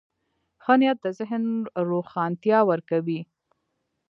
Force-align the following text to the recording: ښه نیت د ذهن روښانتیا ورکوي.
ښه 0.63 0.73
نیت 0.79 0.97
د 1.03 1.07
ذهن 1.19 1.43
روښانتیا 1.89 2.59
ورکوي. 2.69 3.21